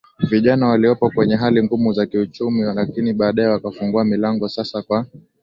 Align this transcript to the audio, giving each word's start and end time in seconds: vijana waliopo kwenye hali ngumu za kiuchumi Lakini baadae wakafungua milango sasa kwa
vijana 0.31 0.67
waliopo 0.67 1.09
kwenye 1.09 1.35
hali 1.35 1.63
ngumu 1.63 1.93
za 1.93 2.05
kiuchumi 2.05 2.61
Lakini 2.61 3.13
baadae 3.13 3.47
wakafungua 3.47 4.05
milango 4.05 4.49
sasa 4.49 4.81
kwa 4.81 5.05